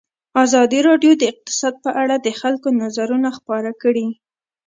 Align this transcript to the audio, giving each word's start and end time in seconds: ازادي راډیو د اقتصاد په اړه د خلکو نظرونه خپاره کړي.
ازادي 0.43 0.79
راډیو 0.89 1.11
د 1.17 1.23
اقتصاد 1.31 1.73
په 1.85 1.89
اړه 2.01 2.15
د 2.19 2.27
خلکو 2.41 2.67
نظرونه 2.81 3.29
خپاره 3.37 3.71
کړي. 3.81 4.07